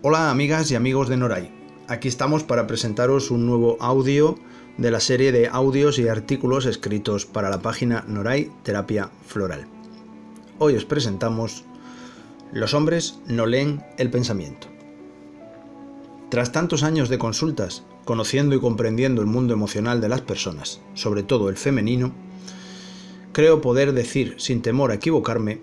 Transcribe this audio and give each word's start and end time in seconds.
Hola 0.00 0.30
amigas 0.30 0.70
y 0.70 0.76
amigos 0.76 1.08
de 1.08 1.16
Noray. 1.16 1.50
Aquí 1.88 2.06
estamos 2.06 2.44
para 2.44 2.68
presentaros 2.68 3.32
un 3.32 3.46
nuevo 3.46 3.76
audio 3.80 4.38
de 4.76 4.92
la 4.92 5.00
serie 5.00 5.32
de 5.32 5.48
audios 5.48 5.98
y 5.98 6.06
artículos 6.06 6.66
escritos 6.66 7.26
para 7.26 7.50
la 7.50 7.62
página 7.62 8.04
Noray 8.06 8.48
Terapia 8.62 9.10
Floral. 9.26 9.66
Hoy 10.60 10.76
os 10.76 10.84
presentamos 10.84 11.64
Los 12.52 12.74
hombres 12.74 13.18
no 13.26 13.46
leen 13.46 13.82
el 13.96 14.08
pensamiento. 14.08 14.68
Tras 16.28 16.52
tantos 16.52 16.84
años 16.84 17.08
de 17.08 17.18
consultas, 17.18 17.82
conociendo 18.04 18.54
y 18.54 18.60
comprendiendo 18.60 19.20
el 19.20 19.26
mundo 19.26 19.52
emocional 19.52 20.00
de 20.00 20.10
las 20.10 20.20
personas, 20.20 20.80
sobre 20.94 21.24
todo 21.24 21.48
el 21.48 21.56
femenino, 21.56 22.12
creo 23.32 23.60
poder 23.60 23.92
decir, 23.94 24.36
sin 24.38 24.62
temor 24.62 24.92
a 24.92 24.94
equivocarme, 24.94 25.60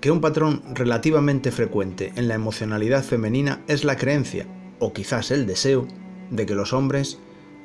que 0.00 0.10
un 0.10 0.20
patrón 0.20 0.62
relativamente 0.74 1.50
frecuente 1.50 2.12
en 2.16 2.28
la 2.28 2.34
emocionalidad 2.34 3.02
femenina 3.02 3.62
es 3.66 3.84
la 3.84 3.96
creencia, 3.96 4.46
o 4.78 4.92
quizás 4.92 5.30
el 5.30 5.46
deseo, 5.46 5.88
de 6.30 6.46
que 6.46 6.54
los 6.54 6.72
hombres 6.72 7.18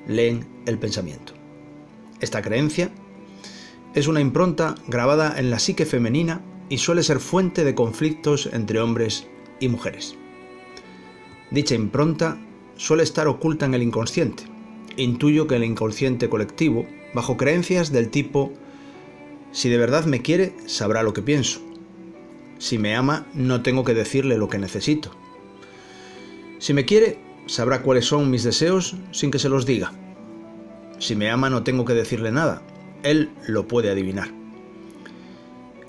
leen 0.08 0.48
el 0.66 0.80
pensamiento. 0.80 1.34
Esta 2.20 2.42
creencia 2.42 2.90
es 3.94 4.08
una 4.08 4.22
impronta 4.22 4.76
grabada 4.88 5.38
en 5.38 5.52
la 5.52 5.60
psique 5.60 5.86
femenina 5.86 6.42
y 6.70 6.80
suele 6.80 7.04
ser 7.04 7.20
fuente 7.20 7.64
de 7.64 7.76
conflictos 7.76 8.50
entre 8.52 8.80
hombres 8.80 9.28
y 9.60 9.68
mujeres. 9.68 10.16
Dicha 11.52 11.76
impronta 11.76 12.40
suele 12.76 13.04
estar 13.04 13.28
oculta 13.28 13.66
en 13.66 13.76
el 13.76 13.84
inconsciente. 13.84 14.44
Intuyo 14.98 15.46
que 15.46 15.56
el 15.56 15.64
inconsciente 15.64 16.30
colectivo, 16.30 16.88
bajo 17.14 17.38
creencias 17.38 17.92
del 17.92 18.10
tipo, 18.10 18.52
si 19.52 19.70
de 19.70 19.78
verdad 19.78 20.06
me 20.06 20.24
quiere, 20.24 20.56
sabrá 20.66 21.04
lo 21.04 21.14
que 21.14 21.22
pienso, 21.22 21.62
si 22.64 22.78
me 22.78 22.96
ama, 22.96 23.26
no 23.34 23.62
tengo 23.62 23.84
que 23.84 23.94
decirle 23.94 24.38
lo 24.38 24.48
que 24.48 24.58
necesito. 24.58 25.12
Si 26.60 26.74
me 26.74 26.86
quiere, 26.86 27.20
sabrá 27.46 27.82
cuáles 27.82 28.06
son 28.06 28.32
mis 28.32 28.44
deseos 28.44 28.96
sin 29.12 29.32
que 29.32 29.40
se 29.40 29.50
los 29.50 29.66
diga. 29.66 29.92
Si 30.98 31.14
me 31.18 31.30
ama, 31.30 31.50
no 31.50 31.64
tengo 31.64 31.84
que 31.84 31.94
decirle 31.94 32.32
nada. 32.32 32.62
Él 33.04 33.32
lo 33.48 33.68
puede 33.68 33.92
adivinar. 33.92 34.30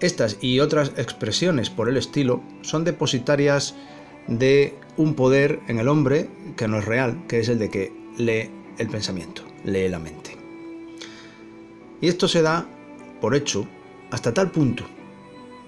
Estas 0.01 0.37
y 0.41 0.59
otras 0.59 0.91
expresiones 0.97 1.71
por 1.71 1.89
el 1.89 1.97
estilo 1.97 2.43
son 2.63 2.83
depositarias 2.83 3.77
de 4.27 4.75
un 4.97 5.15
poder 5.15 5.61
en 5.69 5.79
el 5.79 5.87
hombre 5.87 6.29
que 6.57 6.67
no 6.67 6.81
es 6.81 6.87
real, 6.87 7.23
que 7.29 7.39
es 7.39 7.49
el 7.49 7.61
de 7.61 7.71
que 7.71 7.93
lee 8.19 8.51
el 8.79 8.89
pensamiento, 8.89 9.43
lee 9.63 9.89
la 9.89 10.01
mente. 10.01 10.37
Y 12.01 12.09
esto 12.09 12.27
se 12.27 12.43
da 12.43 12.67
por 13.21 13.37
hecho 13.37 13.65
hasta 14.11 14.35
tal 14.35 14.51
punto 14.51 14.85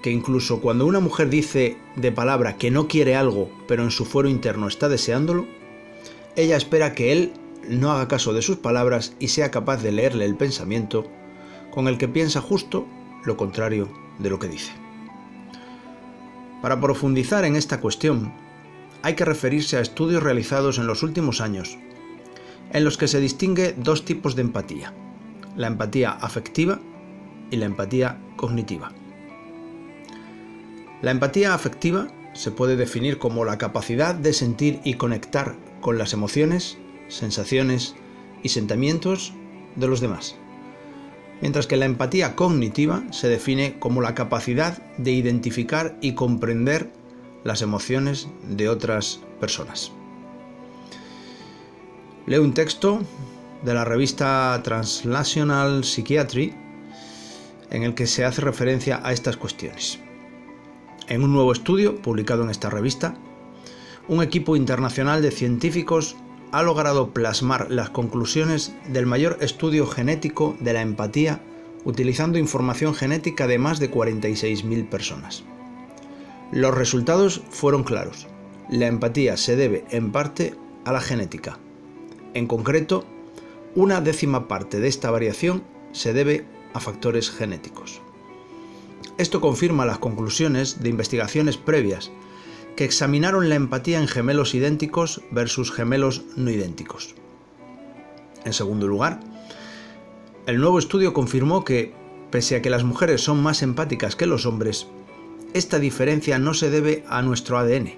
que 0.06 0.12
incluso 0.12 0.60
cuando 0.60 0.86
una 0.86 1.00
mujer 1.00 1.28
dice 1.30 1.78
de 1.96 2.12
palabra 2.12 2.58
que 2.58 2.70
no 2.70 2.86
quiere 2.86 3.16
algo, 3.16 3.50
pero 3.66 3.82
en 3.82 3.90
su 3.90 4.04
fuero 4.04 4.28
interno 4.28 4.68
está 4.68 4.88
deseándolo, 4.88 5.48
ella 6.36 6.56
espera 6.56 6.94
que 6.94 7.10
él 7.10 7.32
no 7.68 7.90
haga 7.90 8.06
caso 8.06 8.32
de 8.32 8.40
sus 8.40 8.58
palabras 8.58 9.16
y 9.18 9.26
sea 9.26 9.50
capaz 9.50 9.82
de 9.82 9.90
leerle 9.90 10.24
el 10.24 10.36
pensamiento 10.36 11.10
con 11.72 11.88
el 11.88 11.98
que 11.98 12.06
piensa 12.06 12.40
justo 12.40 12.86
lo 13.24 13.36
contrario 13.36 13.88
de 14.20 14.30
lo 14.30 14.38
que 14.38 14.46
dice. 14.46 14.70
Para 16.62 16.80
profundizar 16.80 17.44
en 17.44 17.56
esta 17.56 17.80
cuestión, 17.80 18.32
hay 19.02 19.16
que 19.16 19.24
referirse 19.24 19.76
a 19.76 19.80
estudios 19.80 20.22
realizados 20.22 20.78
en 20.78 20.86
los 20.86 21.02
últimos 21.02 21.40
años, 21.40 21.78
en 22.72 22.84
los 22.84 22.96
que 22.96 23.08
se 23.08 23.18
distingue 23.18 23.74
dos 23.76 24.04
tipos 24.04 24.36
de 24.36 24.42
empatía, 24.42 24.94
la 25.56 25.66
empatía 25.66 26.12
afectiva 26.12 26.78
y 27.50 27.56
la 27.56 27.66
empatía 27.66 28.20
cognitiva. 28.36 28.92
La 31.02 31.10
empatía 31.10 31.52
afectiva 31.52 32.08
se 32.32 32.50
puede 32.50 32.76
definir 32.76 33.18
como 33.18 33.44
la 33.44 33.58
capacidad 33.58 34.14
de 34.14 34.32
sentir 34.32 34.80
y 34.82 34.94
conectar 34.94 35.56
con 35.80 35.98
las 35.98 36.12
emociones, 36.12 36.78
sensaciones 37.08 37.94
y 38.42 38.48
sentimientos 38.48 39.34
de 39.76 39.88
los 39.88 40.00
demás. 40.00 40.36
Mientras 41.42 41.66
que 41.66 41.76
la 41.76 41.84
empatía 41.84 42.34
cognitiva 42.34 43.02
se 43.10 43.28
define 43.28 43.78
como 43.78 44.00
la 44.00 44.14
capacidad 44.14 44.82
de 44.96 45.12
identificar 45.12 45.98
y 46.00 46.14
comprender 46.14 46.90
las 47.44 47.60
emociones 47.60 48.28
de 48.48 48.70
otras 48.70 49.20
personas. 49.38 49.92
Leo 52.26 52.42
un 52.42 52.54
texto 52.54 53.00
de 53.62 53.74
la 53.74 53.84
revista 53.84 54.58
Translational 54.64 55.84
Psychiatry 55.84 56.54
en 57.70 57.82
el 57.82 57.94
que 57.94 58.06
se 58.06 58.24
hace 58.24 58.40
referencia 58.40 59.00
a 59.04 59.12
estas 59.12 59.36
cuestiones. 59.36 60.00
En 61.08 61.22
un 61.22 61.32
nuevo 61.32 61.52
estudio 61.52 62.02
publicado 62.02 62.42
en 62.42 62.50
esta 62.50 62.68
revista, 62.68 63.14
un 64.08 64.22
equipo 64.22 64.56
internacional 64.56 65.22
de 65.22 65.30
científicos 65.30 66.16
ha 66.50 66.62
logrado 66.62 67.10
plasmar 67.12 67.70
las 67.70 67.90
conclusiones 67.90 68.74
del 68.88 69.06
mayor 69.06 69.38
estudio 69.40 69.86
genético 69.86 70.56
de 70.58 70.72
la 70.72 70.82
empatía 70.82 71.40
utilizando 71.84 72.38
información 72.38 72.92
genética 72.92 73.46
de 73.46 73.58
más 73.58 73.78
de 73.78 73.88
46.000 73.88 74.88
personas. 74.88 75.44
Los 76.50 76.74
resultados 76.74 77.42
fueron 77.50 77.84
claros. 77.84 78.26
La 78.68 78.88
empatía 78.88 79.36
se 79.36 79.54
debe 79.54 79.84
en 79.90 80.10
parte 80.10 80.54
a 80.84 80.92
la 80.92 81.00
genética. 81.00 81.58
En 82.34 82.48
concreto, 82.48 83.04
una 83.76 84.00
décima 84.00 84.48
parte 84.48 84.80
de 84.80 84.88
esta 84.88 85.12
variación 85.12 85.62
se 85.92 86.12
debe 86.12 86.46
a 86.74 86.80
factores 86.80 87.30
genéticos. 87.30 88.02
Esto 89.18 89.40
confirma 89.40 89.86
las 89.86 89.98
conclusiones 89.98 90.82
de 90.82 90.90
investigaciones 90.90 91.56
previas 91.56 92.10
que 92.76 92.84
examinaron 92.84 93.48
la 93.48 93.54
empatía 93.54 93.98
en 93.98 94.08
gemelos 94.08 94.54
idénticos 94.54 95.22
versus 95.30 95.72
gemelos 95.72 96.24
no 96.36 96.50
idénticos. 96.50 97.14
En 98.44 98.52
segundo 98.52 98.86
lugar, 98.86 99.20
el 100.46 100.58
nuevo 100.58 100.78
estudio 100.78 101.14
confirmó 101.14 101.64
que, 101.64 101.94
pese 102.30 102.56
a 102.56 102.62
que 102.62 102.70
las 102.70 102.84
mujeres 102.84 103.22
son 103.22 103.42
más 103.42 103.62
empáticas 103.62 104.14
que 104.14 104.26
los 104.26 104.44
hombres, 104.44 104.86
esta 105.54 105.78
diferencia 105.78 106.38
no 106.38 106.52
se 106.52 106.68
debe 106.68 107.02
a 107.08 107.22
nuestro 107.22 107.56
ADN. 107.56 107.94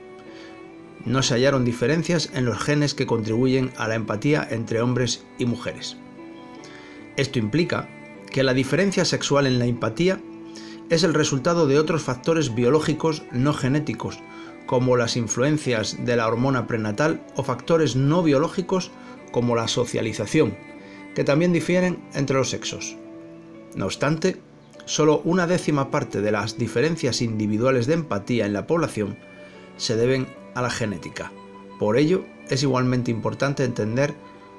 No 1.04 1.22
se 1.22 1.34
hallaron 1.34 1.64
diferencias 1.64 2.30
en 2.32 2.44
los 2.44 2.58
genes 2.58 2.94
que 2.94 3.06
contribuyen 3.06 3.72
a 3.76 3.88
la 3.88 3.96
empatía 3.96 4.46
entre 4.48 4.80
hombres 4.80 5.24
y 5.38 5.46
mujeres. 5.46 5.96
Esto 7.16 7.40
implica 7.40 7.88
que 8.30 8.44
la 8.44 8.54
diferencia 8.54 9.04
sexual 9.04 9.46
en 9.46 9.58
la 9.58 9.66
empatía 9.66 10.20
es 10.90 11.02
el 11.04 11.14
resultado 11.14 11.66
de 11.66 11.78
otros 11.78 12.02
factores 12.02 12.54
biológicos 12.54 13.22
no 13.30 13.52
genéticos, 13.52 14.18
como 14.66 14.96
las 14.96 15.16
influencias 15.16 16.04
de 16.04 16.16
la 16.16 16.26
hormona 16.26 16.66
prenatal 16.66 17.22
o 17.36 17.42
factores 17.42 17.96
no 17.96 18.22
biológicos 18.22 18.90
como 19.32 19.56
la 19.56 19.68
socialización, 19.68 20.56
que 21.14 21.24
también 21.24 21.52
difieren 21.52 21.98
entre 22.14 22.36
los 22.36 22.50
sexos. 22.50 22.96
No 23.74 23.86
obstante, 23.86 24.40
solo 24.86 25.20
una 25.24 25.46
décima 25.46 25.90
parte 25.90 26.20
de 26.20 26.32
las 26.32 26.56
diferencias 26.56 27.20
individuales 27.20 27.86
de 27.86 27.94
empatía 27.94 28.46
en 28.46 28.54
la 28.54 28.66
población 28.66 29.18
se 29.76 29.96
deben 29.96 30.26
a 30.54 30.62
la 30.62 30.70
genética. 30.70 31.32
Por 31.78 31.96
ello, 31.96 32.24
es 32.48 32.62
igualmente 32.62 33.10
importante 33.10 33.64
entender 33.64 34.14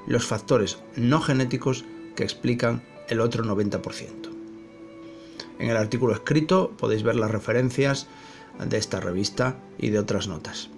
los 0.08 0.26
factores 0.26 0.80
no 0.96 1.22
genéticos 1.22 1.86
que 2.16 2.24
explican 2.24 2.84
el 3.10 3.20
otro 3.20 3.44
90%. 3.44 4.29
En 5.60 5.70
el 5.70 5.78
artículo 5.78 6.14
escrito 6.14 6.72
podéis 6.78 7.04
ver 7.04 7.16
las 7.16 7.32
referencias 7.32 8.08
de 8.66 8.78
esta 8.78 9.00
revista 9.00 9.60
y 9.78 9.90
de 9.90 10.00
otras 10.00 10.28
notas. 10.28 10.70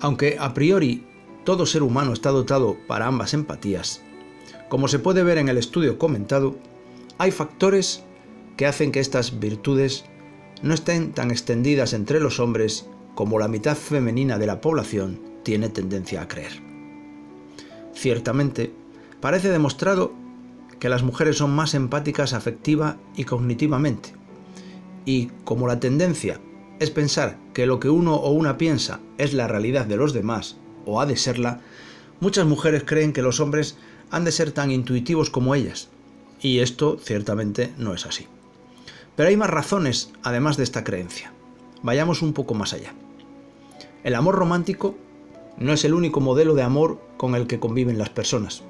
Aunque 0.00 0.36
a 0.40 0.54
priori 0.54 1.06
todo 1.44 1.66
ser 1.66 1.82
humano 1.82 2.12
está 2.12 2.30
dotado 2.30 2.76
para 2.86 3.06
ambas 3.06 3.34
empatías, 3.34 4.02
como 4.68 4.88
se 4.88 5.00
puede 5.00 5.22
ver 5.24 5.38
en 5.38 5.48
el 5.48 5.58
estudio 5.58 5.98
comentado, 5.98 6.56
hay 7.18 7.32
factores 7.32 8.04
que 8.56 8.66
hacen 8.66 8.92
que 8.92 9.00
estas 9.00 9.40
virtudes 9.40 10.04
no 10.62 10.74
estén 10.74 11.12
tan 11.12 11.30
extendidas 11.30 11.92
entre 11.92 12.20
los 12.20 12.38
hombres 12.38 12.86
como 13.14 13.38
la 13.38 13.48
mitad 13.48 13.76
femenina 13.76 14.38
de 14.38 14.46
la 14.46 14.60
población 14.60 15.20
tiene 15.42 15.68
tendencia 15.68 16.22
a 16.22 16.28
creer. 16.28 16.62
Ciertamente, 17.94 18.72
parece 19.20 19.48
demostrado 19.48 20.14
que 20.80 20.88
las 20.88 21.02
mujeres 21.02 21.36
son 21.36 21.50
más 21.50 21.74
empáticas 21.74 22.32
afectiva 22.32 22.96
y 23.14 23.24
cognitivamente. 23.24 24.14
Y 25.04 25.26
como 25.44 25.68
la 25.68 25.78
tendencia 25.78 26.40
es 26.80 26.90
pensar 26.90 27.38
que 27.52 27.66
lo 27.66 27.78
que 27.78 27.90
uno 27.90 28.16
o 28.16 28.30
una 28.30 28.56
piensa 28.56 29.00
es 29.18 29.34
la 29.34 29.46
realidad 29.46 29.84
de 29.84 29.96
los 29.96 30.14
demás, 30.14 30.56
o 30.86 31.00
ha 31.00 31.06
de 31.06 31.16
serla, 31.16 31.60
muchas 32.20 32.46
mujeres 32.46 32.84
creen 32.84 33.12
que 33.12 33.22
los 33.22 33.38
hombres 33.38 33.76
han 34.10 34.24
de 34.24 34.32
ser 34.32 34.52
tan 34.52 34.70
intuitivos 34.70 35.28
como 35.28 35.54
ellas. 35.54 35.88
Y 36.40 36.60
esto 36.60 36.98
ciertamente 36.98 37.72
no 37.76 37.92
es 37.92 38.06
así. 38.06 38.26
Pero 39.14 39.28
hay 39.28 39.36
más 39.36 39.50
razones 39.50 40.10
además 40.22 40.56
de 40.56 40.64
esta 40.64 40.82
creencia. 40.82 41.32
Vayamos 41.82 42.22
un 42.22 42.32
poco 42.32 42.54
más 42.54 42.72
allá. 42.72 42.94
El 44.02 44.14
amor 44.14 44.36
romántico 44.36 44.96
no 45.58 45.74
es 45.74 45.84
el 45.84 45.92
único 45.92 46.20
modelo 46.20 46.54
de 46.54 46.62
amor 46.62 47.02
con 47.18 47.34
el 47.34 47.46
que 47.46 47.60
conviven 47.60 47.98
las 47.98 48.08
personas 48.08 48.62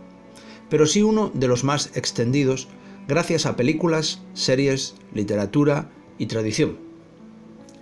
pero 0.71 0.87
sí 0.87 1.03
uno 1.03 1.31
de 1.35 1.49
los 1.49 1.65
más 1.65 1.95
extendidos 1.97 2.69
gracias 3.09 3.45
a 3.45 3.57
películas, 3.57 4.23
series, 4.33 4.95
literatura 5.13 5.91
y 6.17 6.27
tradición, 6.27 6.79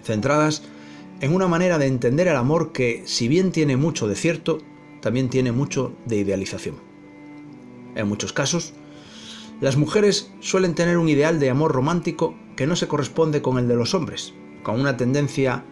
centradas 0.03 0.63
en 1.21 1.35
una 1.35 1.49
manera 1.49 1.79
de 1.79 1.87
entender 1.87 2.29
el 2.29 2.37
amor 2.37 2.73
que, 2.73 3.03
si 3.05 3.29
bien 3.29 3.53
tiene 3.53 3.77
mucho 3.77 4.09
de 4.09 4.15
cierto, 4.15 4.59
también 5.01 5.29
tiene 5.29 5.53
mucho 5.53 5.93
de 6.07 6.17
idealización. 6.17 6.77
En 7.95 8.09
muchos 8.09 8.33
casos, 8.33 8.73
las 9.61 9.77
mujeres 9.77 10.31
suelen 10.41 10.75
tener 10.75 10.99
un 10.99 11.09
ideal 11.09 11.41
de 11.41 11.51
amor 11.51 11.73
romántico 11.73 12.37
que 12.57 12.67
no 12.67 12.77
se 12.77 12.87
corresponde 12.87 13.43
con 13.43 13.59
el 13.59 13.67
de 13.67 13.75
los 13.75 13.95
hombres, 13.95 14.33
con 14.63 14.81
una 14.81 14.97
tendencia 14.97 15.65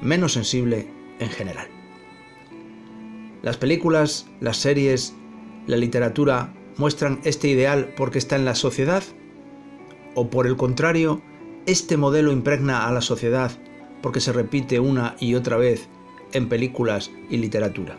menos 0.00 0.34
sensible 0.34 0.88
en 1.18 1.28
general. 1.30 1.66
Las 3.42 3.56
películas, 3.56 4.26
las 4.40 4.56
series, 4.56 5.14
la 5.66 5.76
literatura 5.76 6.54
muestran 6.76 7.20
este 7.24 7.48
ideal 7.48 7.92
porque 7.96 8.18
está 8.18 8.36
en 8.36 8.44
la 8.44 8.54
sociedad 8.54 9.02
o 10.14 10.30
por 10.30 10.46
el 10.46 10.56
contrario, 10.56 11.20
este 11.66 11.96
modelo 11.96 12.32
impregna 12.32 12.86
a 12.86 12.92
la 12.92 13.02
sociedad 13.02 13.50
porque 14.02 14.20
se 14.20 14.32
repite 14.32 14.80
una 14.80 15.14
y 15.20 15.34
otra 15.34 15.56
vez 15.58 15.88
en 16.32 16.48
películas 16.48 17.10
y 17.28 17.36
literatura. 17.36 17.98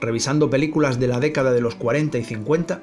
Revisando 0.00 0.50
películas 0.50 1.00
de 1.00 1.08
la 1.08 1.18
década 1.18 1.52
de 1.52 1.60
los 1.60 1.74
40 1.76 2.18
y 2.18 2.24
50, 2.24 2.82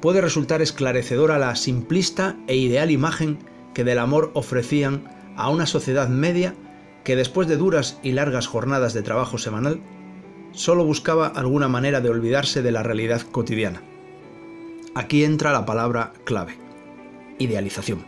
puede 0.00 0.20
resultar 0.20 0.60
esclarecedora 0.60 1.38
la 1.38 1.56
simplista 1.56 2.36
e 2.46 2.56
ideal 2.56 2.90
imagen 2.90 3.38
que 3.74 3.84
del 3.84 3.98
amor 3.98 4.30
ofrecían 4.34 5.04
a 5.36 5.48
una 5.48 5.66
sociedad 5.66 6.08
media 6.08 6.54
que 7.04 7.16
después 7.16 7.48
de 7.48 7.56
duras 7.56 7.98
y 8.02 8.12
largas 8.12 8.46
jornadas 8.46 8.92
de 8.92 9.02
trabajo 9.02 9.38
semanal, 9.38 9.80
solo 10.52 10.84
buscaba 10.84 11.28
alguna 11.28 11.68
manera 11.68 12.00
de 12.00 12.10
olvidarse 12.10 12.62
de 12.62 12.72
la 12.72 12.82
realidad 12.82 13.22
cotidiana. 13.22 13.82
Aquí 14.94 15.24
entra 15.24 15.52
la 15.52 15.66
palabra 15.66 16.12
clave, 16.24 16.58
idealización. 17.38 18.04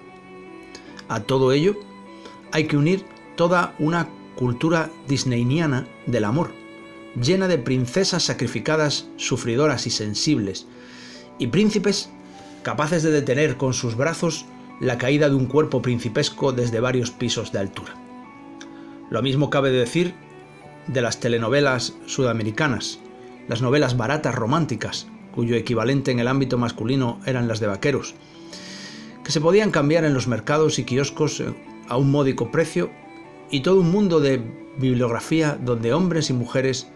A 1.09 1.21
todo 1.21 1.53
ello 1.53 1.77
hay 2.53 2.67
que 2.67 2.77
unir 2.77 3.05
toda 3.37 3.75
una 3.79 4.09
cultura 4.35 4.91
disneyniana 5.09 5.87
del 6.06 6.25
amor, 6.25 6.53
llena 7.21 7.49
de 7.49 7.59
princesas 7.59 8.25
sacrificadas, 8.25 9.09
sufridoras 9.17 9.87
y 9.87 9.91
sensibles, 9.91 10.67
y 11.39 11.49
príncipes 11.49 12.11
capaces 12.62 13.03
de 13.03 13.11
detener 13.11 13.56
con 13.56 13.75
sus 13.75 13.97
brazos 13.97 14.47
la 14.81 14.99
caída 14.99 15.29
de 15.29 15.35
un 15.35 15.47
cuerpo 15.47 15.83
principesco 15.83 16.53
desde 16.53 16.81
varios 16.81 17.11
pisos 17.11 17.53
de 17.53 17.61
altura. 17.61 17.94
Lo 19.11 19.23
mismo 19.23 19.50
cabe 19.50 19.71
decir 19.71 20.15
de 20.87 21.02
las 21.02 21.20
telenovelas 21.20 21.94
sudamericanas, 22.06 22.99
las 23.49 23.62
novelas 23.62 23.96
baratas 23.96 24.34
románticas, 24.34 25.06
cuyo 25.32 25.56
equivalente 25.56 26.11
en 26.11 26.19
el 26.19 26.29
ámbito 26.29 26.58
masculino 26.58 27.20
eran 27.26 27.49
las 27.49 27.61
de 27.61 27.67
vaqueros, 27.67 28.14
que 29.25 29.32
se 29.32 29.40
podían 29.40 29.70
cambiar 29.70 30.05
en 30.05 30.14
los 30.14 30.29
mercados 30.29 30.79
y 30.79 30.84
kioscos 30.84 31.40
eh, 31.40 31.55
a 31.88 31.96
un 31.96 32.11
módico 32.11 32.50
precio, 32.50 32.90
y 33.50 33.61
todo 33.61 33.81
un 33.81 33.90
mundo 33.90 34.20
de 34.20 34.43
bibliografía 34.79 35.58
donde 35.61 35.93
hombres 35.93 36.31
y 36.31 36.32
mujeres 36.32 36.88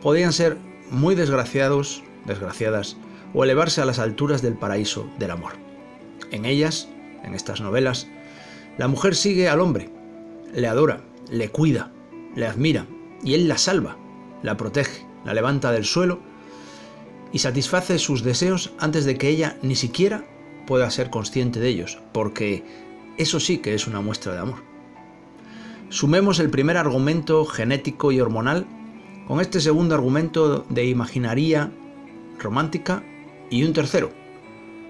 podían 0.00 0.32
ser 0.32 0.58
muy 0.90 1.14
desgraciados, 1.14 2.02
desgraciadas, 2.26 2.96
o 3.34 3.44
elevarse 3.44 3.80
a 3.80 3.84
las 3.84 3.98
alturas 3.98 4.42
del 4.42 4.54
paraíso 4.54 5.08
del 5.18 5.30
amor. 5.30 5.52
En 6.30 6.44
ellas, 6.44 6.88
en 7.22 7.34
estas 7.34 7.60
novelas, 7.60 8.08
la 8.78 8.88
mujer 8.88 9.14
sigue 9.14 9.48
al 9.48 9.60
hombre, 9.60 9.90
le 10.54 10.66
adora, 10.66 11.02
le 11.30 11.48
cuida, 11.48 11.92
le 12.34 12.46
admira, 12.46 12.86
y 13.22 13.34
él 13.34 13.48
la 13.48 13.58
salva, 13.58 13.96
la 14.42 14.56
protege, 14.56 15.06
la 15.24 15.34
levanta 15.34 15.72
del 15.72 15.84
suelo 15.84 16.20
y 17.32 17.38
satisface 17.38 17.98
sus 17.98 18.22
deseos 18.22 18.72
antes 18.78 19.04
de 19.04 19.16
que 19.16 19.28
ella 19.28 19.56
ni 19.62 19.74
siquiera 19.74 20.24
pueda 20.66 20.90
ser 20.90 21.10
consciente 21.10 21.60
de 21.60 21.68
ellos, 21.68 21.98
porque 22.12 22.64
eso 23.16 23.40
sí 23.40 23.58
que 23.58 23.74
es 23.74 23.86
una 23.86 24.00
muestra 24.00 24.32
de 24.32 24.40
amor. 24.40 24.62
Sumemos 25.88 26.38
el 26.38 26.50
primer 26.50 26.76
argumento 26.76 27.44
genético 27.44 28.12
y 28.12 28.20
hormonal 28.20 28.66
con 29.26 29.40
este 29.40 29.60
segundo 29.60 29.94
argumento 29.94 30.64
de 30.68 30.86
imaginaría 30.86 31.70
romántica 32.38 33.04
y 33.50 33.64
un 33.64 33.72
tercero, 33.72 34.10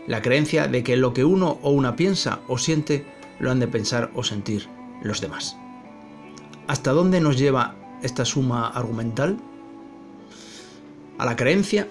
la 0.06 0.22
creencia 0.22 0.68
de 0.68 0.82
que 0.82 0.96
lo 0.96 1.12
que 1.12 1.24
uno 1.24 1.58
o 1.62 1.70
una 1.70 1.96
piensa 1.96 2.40
o 2.48 2.58
siente 2.58 3.04
lo 3.38 3.50
han 3.50 3.60
de 3.60 3.68
pensar 3.68 4.10
o 4.14 4.22
sentir 4.22 4.68
los 5.02 5.20
demás. 5.20 5.56
¿Hasta 6.68 6.92
dónde 6.92 7.20
nos 7.20 7.36
lleva 7.38 7.76
esta 8.02 8.24
suma 8.24 8.68
argumental? 8.68 9.38
A 11.18 11.24
la 11.24 11.36
creencia 11.36 11.88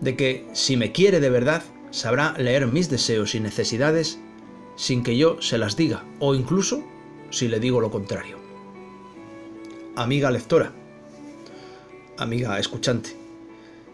de 0.00 0.16
que 0.16 0.46
si 0.52 0.76
me 0.76 0.92
quiere 0.92 1.20
de 1.20 1.30
verdad, 1.30 1.62
sabrá 1.90 2.34
leer 2.38 2.66
mis 2.66 2.90
deseos 2.90 3.34
y 3.34 3.40
necesidades 3.40 4.18
sin 4.76 5.02
que 5.02 5.16
yo 5.16 5.40
se 5.40 5.58
las 5.58 5.76
diga, 5.76 6.04
o 6.18 6.34
incluso 6.34 6.82
si 7.30 7.48
le 7.48 7.60
digo 7.60 7.80
lo 7.80 7.90
contrario. 7.90 8.38
Amiga 9.96 10.30
lectora, 10.30 10.72
amiga 12.18 12.58
escuchante, 12.58 13.16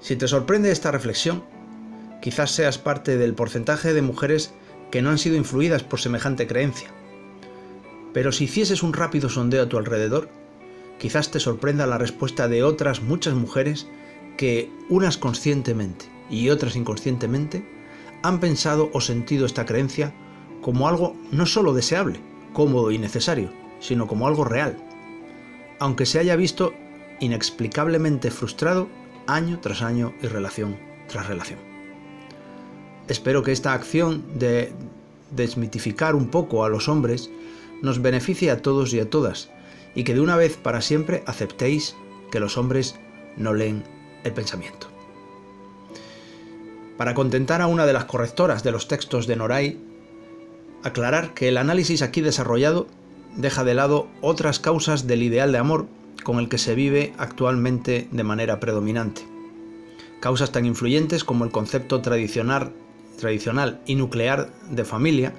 si 0.01 0.17
te 0.17 0.29
sorprende 0.29 0.71
esta 0.71 0.91
reflexión, 0.91 1.45
quizás 2.23 2.53
seas 2.53 2.79
parte 2.79 3.19
del 3.19 3.35
porcentaje 3.35 3.93
de 3.93 4.03
mujeres 4.03 4.53
que 4.91 5.03
no 5.03 5.11
han 5.11 5.19
sido 5.19 5.37
influidas 5.37 5.83
por 5.83 6.01
semejante 6.01 6.47
creencia. 6.47 6.89
Pero 8.15 8.33
si 8.33 8.45
hicieses 8.45 8.83
un 8.83 8.93
rápido 8.93 9.29
sondeo 9.29 9.63
a 9.63 9.69
tu 9.69 9.77
alrededor, 9.77 10.29
quizás 11.01 11.31
te 11.31 11.41
sorprenda 11.41 11.87
la 11.87 11.99
respuesta 11.99 12.47
de 12.47 12.63
otras 12.63 13.03
muchas 13.03 13.35
mujeres 13.35 13.89
que, 14.37 14.71
unas 14.89 15.17
conscientemente 15.17 16.05
y 16.29 16.51
otras 16.51 16.77
inconscientemente, 16.77 17.67
han 18.23 18.39
pensado 18.39 18.91
o 18.93 19.01
sentido 19.01 19.47
esta 19.47 19.65
creencia 19.65 20.13
como 20.61 20.87
algo 20.87 21.17
no 21.33 21.47
solo 21.47 21.73
deseable, 21.73 22.21
cómodo 22.53 22.91
y 22.91 22.99
necesario, 22.99 23.51
sino 23.81 24.07
como 24.07 24.29
algo 24.29 24.45
real, 24.45 24.77
aunque 25.79 26.05
se 26.05 26.19
haya 26.19 26.37
visto 26.37 26.75
inexplicablemente 27.19 28.31
frustrado 28.31 28.89
año 29.27 29.59
tras 29.61 29.83
año 29.83 30.13
y 30.23 30.27
relación 30.27 30.77
tras 31.09 31.27
relación. 31.27 31.59
Espero 33.09 33.43
que 33.43 33.53
esta 33.53 33.73
acción 33.73 34.23
de 34.39 34.73
desmitificar 35.31 36.15
un 36.15 36.29
poco 36.29 36.65
a 36.65 36.69
los 36.69 36.89
hombres 36.89 37.31
nos 37.83 38.03
beneficie 38.03 38.51
a 38.51 38.63
todos 38.63 38.93
y 38.93 39.01
a 39.01 39.11
todas, 39.11 39.51
y 39.95 40.05
que 40.05 40.15
de 40.15 40.21
una 40.21 40.37
vez 40.37 40.57
para 40.57 40.81
siempre 40.81 41.23
aceptéis 41.27 41.97
que 42.31 42.41
los 42.41 42.57
hombres 42.57 42.97
no 43.37 43.55
leen 43.55 43.83
el 44.25 44.33
pensamiento. 44.33 44.89
Para 46.97 47.15
contentar 47.15 47.63
a 47.63 47.67
una 47.67 47.87
de 47.87 47.93
las 47.93 48.05
correctoras 48.05 48.63
de 48.63 48.73
los 48.73 48.87
textos 48.87 49.27
de 49.27 49.37
Noray, 49.37 49.81
aclarar 50.83 51.35
que 51.35 51.49
el 51.49 51.57
análisis 51.57 52.03
aquí 52.03 52.21
desarrollado 52.21 52.87
deja 53.37 53.65
de 53.65 53.75
lado 53.75 54.09
otras 54.21 54.59
causas 54.59 55.07
del 55.07 55.23
ideal 55.23 55.53
de 55.53 55.59
amor 55.59 55.87
con 56.25 56.39
el 56.39 56.49
que 56.49 56.59
se 56.59 56.75
vive 56.75 57.15
actualmente 57.19 58.09
de 58.11 58.25
manera 58.25 58.61
predominante. 58.61 59.23
Causas 60.21 60.53
tan 60.53 60.67
influyentes 60.67 61.25
como 61.25 61.45
el 61.45 61.51
concepto 61.51 62.03
tradicional, 62.03 62.73
tradicional 63.19 63.81
y 63.87 63.95
nuclear 63.95 64.51
de 64.71 64.85
familia, 64.85 65.33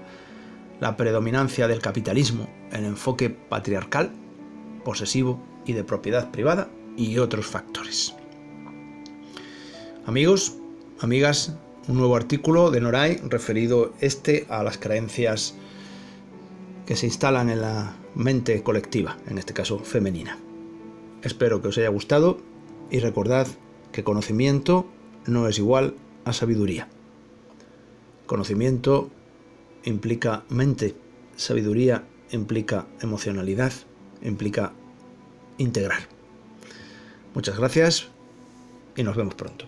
la 0.80 0.98
predominancia 0.98 1.68
del 1.68 1.80
capitalismo, 1.80 2.50
el 2.72 2.86
enfoque 2.86 3.30
patriarcal, 3.30 4.12
posesivo 4.84 5.40
y 5.66 5.74
de 5.74 5.84
propiedad 5.84 6.32
privada 6.32 6.70
y 6.98 7.18
otros 7.18 7.46
factores. 7.46 8.16
Amigos, 10.06 10.56
amigas, 11.00 11.56
un 11.88 11.98
nuevo 11.98 12.16
artículo 12.16 12.72
de 12.72 12.82
Noray 12.82 13.18
referido 13.28 13.94
este 14.02 14.46
a 14.50 14.64
las 14.64 14.78
creencias 14.78 15.56
que 16.86 16.96
se 16.96 17.06
instalan 17.06 17.50
en 17.50 17.62
la 17.62 17.96
mente 18.16 18.62
colectiva, 18.64 19.18
en 19.28 19.38
este 19.38 19.54
caso 19.54 19.80
femenina. 19.80 20.38
Espero 21.24 21.62
que 21.62 21.70
os 21.70 21.78
haya 21.78 21.90
gustado 21.90 22.40
y 22.90 23.00
recordad 23.00 23.48
que 23.92 24.04
conocimiento 24.04 24.86
no 25.26 25.48
es 25.48 25.60
igual 25.60 25.96
a 26.26 26.34
sabiduría. 26.34 26.88
Conocimiento 28.26 29.10
implica 29.84 30.44
mente, 30.50 30.96
sabiduría 31.36 32.04
implica 32.32 32.88
emocionalidad, 33.02 33.74
implica 34.22 34.72
integrar. 35.58 36.02
Muchas 37.34 37.58
gracias 37.58 38.08
y 38.96 39.04
nos 39.04 39.16
vemos 39.16 39.36
pronto. 39.36 39.66